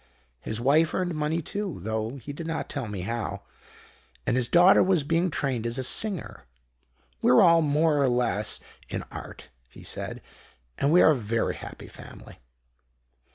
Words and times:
His 0.39 0.59
wife 0.59 0.95
earned 0.95 1.13
money 1.13 1.43
too, 1.43 1.77
though 1.83 2.15
he 2.17 2.33
did 2.33 2.47
not 2.47 2.69
tell 2.69 2.87
me 2.87 3.01
how, 3.01 3.43
and 4.25 4.35
his 4.35 4.47
daughter 4.47 4.81
was 4.81 5.03
being 5.03 5.29
trained 5.29 5.67
as 5.67 5.77
a 5.77 5.83
singer. 5.83 6.45
'We're 7.21 7.39
all 7.43 7.61
more 7.61 8.01
or 8.01 8.09
less 8.09 8.59
in 8.89 9.03
art,' 9.11 9.51
he 9.69 9.83
said, 9.83 10.23
'and 10.79 10.91
we 10.91 11.03
are 11.03 11.11
a 11.11 11.15
very 11.15 11.53
happy 11.53 11.87
family.' 11.87 12.39